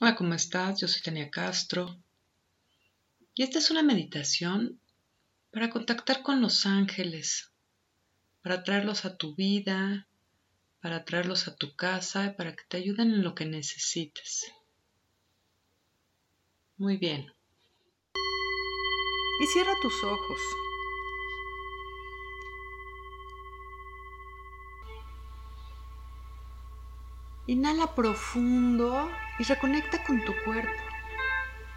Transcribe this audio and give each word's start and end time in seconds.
Hola, 0.00 0.16
¿cómo 0.16 0.34
estás? 0.34 0.80
Yo 0.80 0.88
soy 0.88 1.02
Tania 1.02 1.30
Castro. 1.30 1.96
Y 3.32 3.44
esta 3.44 3.60
es 3.60 3.70
una 3.70 3.84
meditación 3.84 4.80
para 5.52 5.70
contactar 5.70 6.24
con 6.24 6.40
los 6.40 6.66
ángeles, 6.66 7.52
para 8.42 8.64
traerlos 8.64 9.04
a 9.04 9.16
tu 9.16 9.36
vida, 9.36 10.08
para 10.82 11.04
traerlos 11.04 11.46
a 11.46 11.54
tu 11.54 11.76
casa, 11.76 12.34
para 12.36 12.56
que 12.56 12.64
te 12.68 12.78
ayuden 12.78 13.14
en 13.14 13.22
lo 13.22 13.36
que 13.36 13.46
necesites. 13.46 14.52
Muy 16.76 16.96
bien. 16.96 17.32
Y 19.40 19.46
cierra 19.46 19.74
tus 19.80 20.02
ojos. 20.02 20.40
Inhala 27.46 27.94
profundo 27.94 29.10
y 29.38 29.44
reconecta 29.44 30.02
con 30.04 30.24
tu 30.24 30.32
cuerpo. 30.44 30.70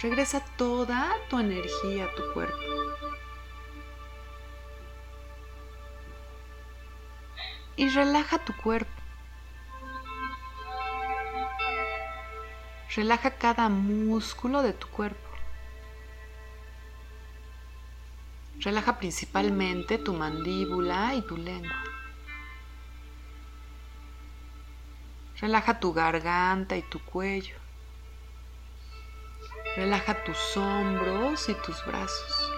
Regresa 0.00 0.40
toda 0.56 1.16
tu 1.28 1.38
energía 1.40 2.04
a 2.04 2.14
tu 2.14 2.32
cuerpo. 2.32 2.56
Y 7.74 7.88
relaja 7.88 8.38
tu 8.44 8.56
cuerpo. 8.56 8.90
Relaja 12.94 13.30
cada 13.32 13.68
músculo 13.68 14.62
de 14.62 14.72
tu 14.72 14.86
cuerpo. 14.88 15.28
Relaja 18.60 18.98
principalmente 18.98 19.98
tu 19.98 20.12
mandíbula 20.12 21.14
y 21.14 21.22
tu 21.22 21.36
lengua. 21.36 21.82
Relaja 25.40 25.78
tu 25.78 25.92
garganta 25.92 26.76
y 26.76 26.82
tu 26.82 26.98
cuello. 27.04 27.56
Relaja 29.76 30.24
tus 30.24 30.56
hombros 30.56 31.48
y 31.48 31.54
tus 31.54 31.84
brazos. 31.86 32.52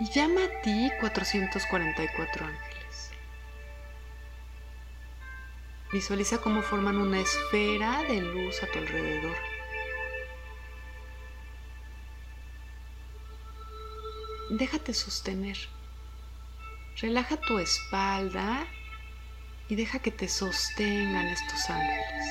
Y 0.00 0.10
llama 0.10 0.40
a 0.44 0.62
ti 0.62 0.90
444 1.00 2.46
ángeles. 2.46 3.10
Visualiza 5.92 6.38
cómo 6.38 6.62
forman 6.62 6.96
una 6.96 7.20
esfera 7.20 8.02
de 8.04 8.22
luz 8.22 8.62
a 8.62 8.68
tu 8.68 8.78
alrededor. 8.78 9.36
Déjate 14.50 14.94
sostener. 14.94 15.58
Relaja 16.96 17.36
tu 17.36 17.58
espalda 17.58 18.66
y 19.68 19.76
deja 19.76 19.98
que 19.98 20.10
te 20.10 20.28
sostengan 20.28 21.26
estos 21.26 21.68
ángeles. 21.70 22.26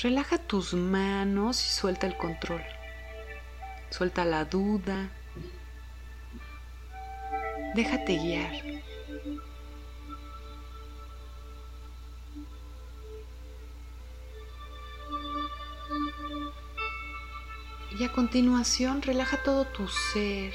Relaja 0.00 0.38
tus 0.38 0.74
manos 0.74 1.64
y 1.64 1.68
suelta 1.68 2.06
el 2.06 2.16
control. 2.16 2.62
Suelta 3.90 4.24
la 4.24 4.44
duda. 4.44 5.10
Déjate 7.74 8.16
guiar. 8.16 8.52
Y 17.98 18.04
a 18.04 18.12
continuación 18.12 19.02
relaja 19.02 19.42
todo 19.42 19.64
tu 19.64 19.88
ser, 19.88 20.54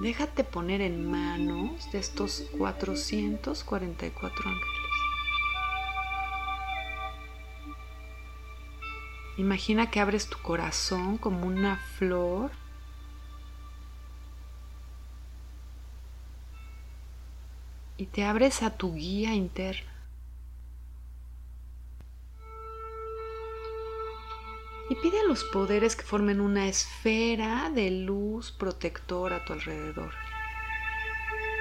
Déjate 0.00 0.44
poner 0.44 0.80
en 0.80 1.10
manos 1.10 1.92
de 1.92 1.98
estos 1.98 2.44
444 2.56 4.48
ángeles. 4.48 4.80
Imagina 9.36 9.90
que 9.90 10.00
abres 10.00 10.26
tu 10.26 10.38
corazón 10.38 11.18
como 11.18 11.46
una 11.46 11.76
flor 11.98 12.50
y 17.98 18.06
te 18.06 18.24
abres 18.24 18.62
a 18.62 18.78
tu 18.78 18.94
guía 18.94 19.34
interna. 19.34 19.99
Y 24.90 24.96
pide 24.96 25.20
a 25.20 25.24
los 25.24 25.44
poderes 25.44 25.94
que 25.94 26.02
formen 26.02 26.40
una 26.40 26.66
esfera 26.66 27.70
de 27.72 27.92
luz 27.92 28.50
protectora 28.50 29.36
a 29.36 29.44
tu 29.44 29.52
alrededor, 29.52 30.12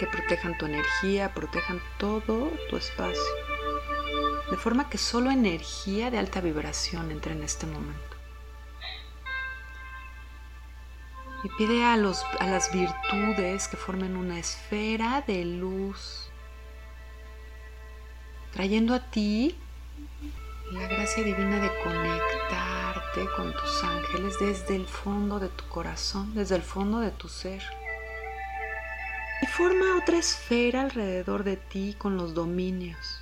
que 0.00 0.06
protejan 0.06 0.56
tu 0.56 0.64
energía, 0.64 1.34
protejan 1.34 1.78
todo 1.98 2.50
tu 2.70 2.78
espacio, 2.78 3.20
de 4.50 4.56
forma 4.56 4.88
que 4.88 4.96
solo 4.96 5.30
energía 5.30 6.10
de 6.10 6.18
alta 6.18 6.40
vibración 6.40 7.10
entre 7.10 7.32
en 7.32 7.42
este 7.42 7.66
momento. 7.66 8.16
Y 11.44 11.50
pide 11.58 11.84
a, 11.84 11.98
los, 11.98 12.24
a 12.40 12.46
las 12.46 12.72
virtudes 12.72 13.68
que 13.68 13.76
formen 13.76 14.16
una 14.16 14.38
esfera 14.38 15.22
de 15.26 15.44
luz, 15.44 16.30
trayendo 18.52 18.94
a 18.94 19.00
ti 19.10 19.54
divina 21.16 21.58
de 21.58 21.70
conectarte 21.82 23.26
con 23.34 23.52
tus 23.52 23.82
ángeles 23.82 24.38
desde 24.38 24.76
el 24.76 24.86
fondo 24.86 25.40
de 25.40 25.48
tu 25.48 25.66
corazón, 25.68 26.34
desde 26.34 26.56
el 26.56 26.62
fondo 26.62 27.00
de 27.00 27.10
tu 27.10 27.28
ser. 27.28 27.62
Y 29.42 29.46
forma 29.46 29.96
otra 29.96 30.18
esfera 30.18 30.82
alrededor 30.82 31.44
de 31.44 31.56
ti 31.56 31.96
con 31.98 32.16
los 32.16 32.34
dominios. 32.34 33.20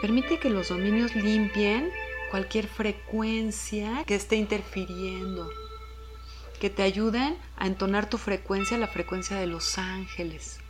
Permite 0.00 0.38
que 0.38 0.48
los 0.48 0.68
dominios 0.68 1.14
limpien 1.14 1.90
cualquier 2.30 2.66
frecuencia 2.66 4.04
que 4.06 4.14
esté 4.14 4.36
interfiriendo, 4.36 5.50
que 6.60 6.70
te 6.70 6.82
ayuden 6.82 7.36
a 7.56 7.66
entonar 7.66 8.08
tu 8.08 8.16
frecuencia, 8.16 8.78
la 8.78 8.88
frecuencia 8.88 9.36
de 9.36 9.48
los 9.48 9.76
ángeles 9.76 10.60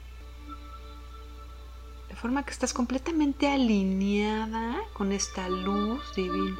forma 2.18 2.44
que 2.44 2.50
estás 2.50 2.72
completamente 2.72 3.48
alineada 3.48 4.80
con 4.92 5.12
esta 5.12 5.48
luz 5.48 6.02
divina. 6.16 6.58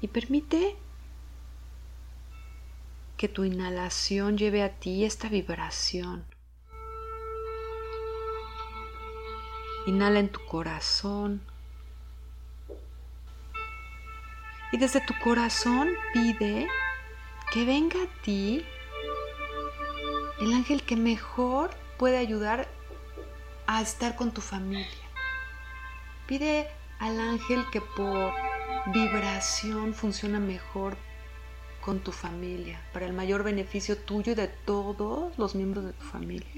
Y 0.00 0.08
permite 0.08 0.76
que 3.18 3.28
tu 3.28 3.44
inhalación 3.44 4.38
lleve 4.38 4.62
a 4.62 4.70
ti 4.70 5.04
esta 5.04 5.28
vibración. 5.28 6.24
Inhala 9.86 10.20
en 10.20 10.30
tu 10.30 10.40
corazón. 10.46 11.42
Y 14.72 14.78
desde 14.78 15.02
tu 15.02 15.12
corazón 15.22 15.90
pide 16.14 16.66
que 17.52 17.66
venga 17.66 18.02
a 18.02 18.22
ti 18.22 18.64
el 20.40 20.54
ángel 20.54 20.82
que 20.82 20.96
mejor 20.96 21.70
puede 21.98 22.16
ayudar 22.16 22.68
a 23.66 23.82
estar 23.82 24.16
con 24.16 24.32
tu 24.32 24.40
familia. 24.40 24.86
Pide 26.26 26.68
al 26.98 27.18
ángel 27.20 27.64
que 27.72 27.80
por 27.80 28.32
vibración 28.92 29.94
funciona 29.94 30.40
mejor 30.40 30.96
con 31.80 32.00
tu 32.00 32.12
familia, 32.12 32.80
para 32.92 33.06
el 33.06 33.12
mayor 33.12 33.42
beneficio 33.42 33.98
tuyo 33.98 34.32
y 34.32 34.36
de 34.36 34.48
todos 34.48 35.36
los 35.36 35.54
miembros 35.54 35.84
de 35.84 35.92
tu 35.92 36.04
familia. 36.04 36.48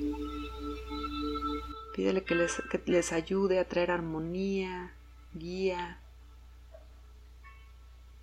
Pídele 1.95 2.25
que 2.25 2.35
les, 2.35 2.63
que 2.71 2.83
les 2.87 3.13
ayude 3.13 3.59
a 3.59 3.69
traer 3.69 3.91
armonía, 3.91 4.93
guía, 5.33 5.99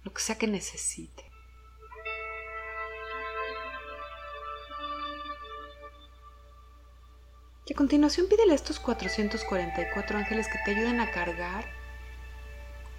lo 0.03 0.13
que 0.13 0.21
sea 0.21 0.37
que 0.37 0.47
necesite. 0.47 1.30
Y 7.66 7.73
a 7.73 7.75
continuación 7.75 8.28
pídele 8.28 8.53
a 8.53 8.55
estos 8.55 8.79
444 8.79 10.17
ángeles 10.17 10.47
que 10.47 10.59
te 10.66 10.72
ayuden 10.72 10.99
a 10.99 11.11
cargar 11.11 11.66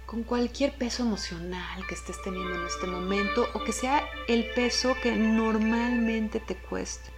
con 0.05 0.23
cualquier 0.23 0.73
peso 0.73 1.03
emocional 1.03 1.85
que 1.87 1.95
estés 1.95 2.21
teniendo 2.21 2.55
en 2.55 2.67
este 2.67 2.87
momento 2.87 3.47
o 3.53 3.63
que 3.63 3.73
sea 3.73 4.03
el 4.27 4.49
peso 4.53 4.95
que 5.01 5.11
normalmente 5.15 6.39
te 6.39 6.55
cueste, 6.55 7.09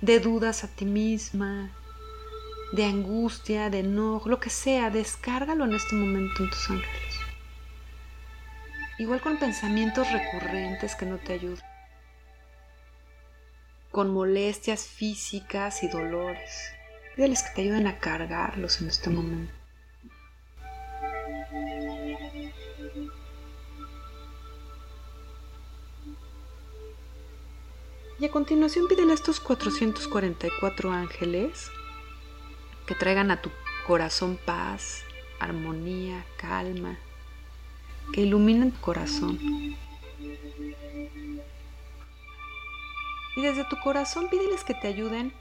de 0.00 0.20
dudas 0.20 0.62
a 0.62 0.68
ti 0.68 0.84
misma, 0.84 1.72
de 2.72 2.84
angustia, 2.84 3.68
de 3.68 3.80
enojo, 3.80 4.28
lo 4.28 4.38
que 4.38 4.50
sea, 4.50 4.90
descárgalo 4.90 5.64
en 5.64 5.74
este 5.74 5.96
momento 5.96 6.42
en 6.42 6.50
tus 6.50 6.70
ángeles. 6.70 7.14
Igual 8.98 9.20
con 9.20 9.38
pensamientos 9.38 10.12
recurrentes 10.12 10.94
que 10.94 11.06
no 11.06 11.18
te 11.18 11.32
ayudan, 11.32 11.64
con 13.90 14.12
molestias 14.12 14.86
físicas 14.86 15.82
y 15.82 15.88
dolores 15.88 16.72
Pídeles 17.16 17.42
que 17.42 17.54
te 17.54 17.62
ayuden 17.62 17.86
a 17.86 17.98
cargarlos 17.98 18.80
en 18.80 18.88
este 18.88 19.10
momento. 19.10 19.52
Y 28.18 28.24
a 28.24 28.30
continuación 28.30 28.86
pídele 28.88 29.12
a 29.12 29.14
estos 29.14 29.40
444 29.40 30.92
ángeles 30.92 31.70
que 32.86 32.94
traigan 32.94 33.30
a 33.30 33.42
tu 33.42 33.50
corazón 33.86 34.38
paz, 34.46 35.02
armonía, 35.40 36.24
calma, 36.36 36.96
que 38.12 38.22
iluminen 38.22 38.70
tu 38.70 38.80
corazón. 38.80 39.38
Y 43.34 43.42
desde 43.42 43.64
tu 43.64 43.76
corazón 43.80 44.28
pídeles 44.30 44.62
que 44.62 44.74
te 44.74 44.86
ayuden 44.86 45.32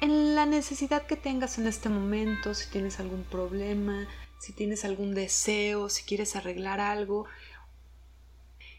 en 0.00 0.34
la 0.34 0.46
necesidad 0.46 1.06
que 1.06 1.16
tengas 1.16 1.58
en 1.58 1.66
este 1.66 1.88
momento, 1.88 2.54
si 2.54 2.70
tienes 2.70 3.00
algún 3.00 3.24
problema, 3.24 4.08
si 4.38 4.52
tienes 4.52 4.84
algún 4.84 5.14
deseo, 5.14 5.88
si 5.88 6.02
quieres 6.04 6.36
arreglar 6.36 6.80
algo. 6.80 7.26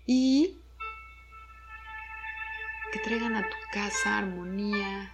Y 0.06 0.58
que 2.92 3.00
traigan 3.00 3.36
a 3.36 3.48
tu 3.48 3.56
casa 3.72 4.18
armonía, 4.18 5.14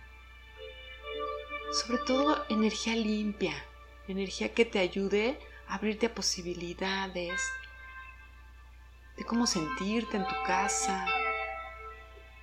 sobre 1.72 2.02
todo 2.04 2.46
energía 2.50 2.96
limpia, 2.96 3.54
energía 4.08 4.54
que 4.54 4.66
te 4.66 4.80
ayude 4.80 5.40
a 5.68 5.76
abrirte 5.76 6.08
a 6.08 6.16
posibilidades 6.16 7.40
de 9.18 9.24
cómo 9.26 9.46
sentirte 9.46 10.18
en 10.18 10.28
tu 10.28 10.36
casa, 10.46 11.06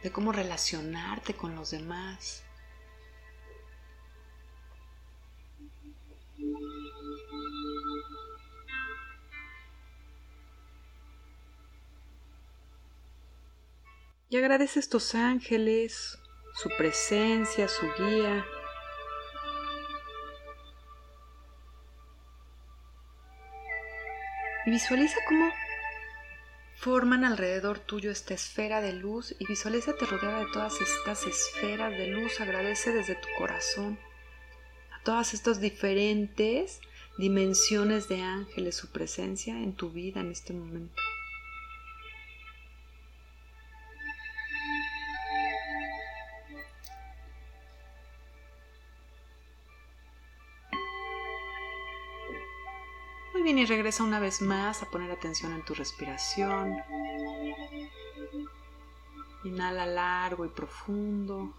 de 0.02 0.12
cómo 0.12 0.30
relacionarte 0.30 1.34
con 1.34 1.56
los 1.56 1.70
demás. 1.70 2.44
Y 14.30 14.36
agradece 14.36 14.78
a 14.78 14.82
estos 14.82 15.14
ángeles, 15.14 16.18
su 16.54 16.68
presencia, 16.76 17.68
su 17.68 17.86
guía. 17.98 18.44
Y 24.66 24.70
visualiza 24.70 25.16
cómo 25.28 25.52
forman 26.76 27.24
alrededor 27.24 27.78
tuyo 27.78 28.10
esta 28.10 28.34
esfera 28.34 28.80
de 28.80 28.92
luz 28.92 29.34
y 29.38 29.46
visualízate 29.46 30.06
rodeada 30.06 30.40
de 30.40 30.52
todas 30.52 30.80
estas 30.80 31.26
esferas 31.26 31.92
de 31.92 32.08
luz. 32.08 32.40
Agradece 32.40 32.92
desde 32.92 33.14
tu 33.14 33.28
corazón 33.38 33.98
a 34.92 35.02
todas 35.02 35.34
estas 35.34 35.60
diferentes 35.60 36.80
dimensiones 37.18 38.08
de 38.08 38.22
ángeles 38.22 38.76
su 38.76 38.90
presencia 38.90 39.54
en 39.54 39.74
tu 39.74 39.90
vida 39.90 40.20
en 40.20 40.30
este 40.30 40.52
momento. 40.52 41.00
Bien 53.44 53.58
y 53.58 53.66
regresa 53.66 54.02
una 54.02 54.20
vez 54.20 54.40
más 54.40 54.82
a 54.82 54.90
poner 54.90 55.10
atención 55.10 55.52
en 55.52 55.62
tu 55.64 55.74
respiración. 55.74 56.82
Inhala 59.44 59.84
largo 59.84 60.46
y 60.46 60.48
profundo. 60.48 61.54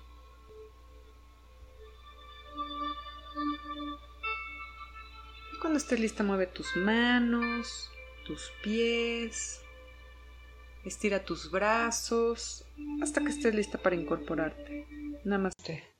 Y 5.54 5.60
cuando 5.60 5.78
estés 5.78 6.00
lista, 6.00 6.24
mueve 6.24 6.48
tus 6.48 6.76
manos, 6.76 7.92
tus 8.26 8.52
pies. 8.64 9.62
Estira 10.84 11.24
tus 11.24 11.52
brazos 11.52 12.66
hasta 13.02 13.22
que 13.22 13.30
estés 13.30 13.54
lista 13.54 13.78
para 13.78 13.96
incorporarte. 13.96 14.88
Namaste. 15.24 15.95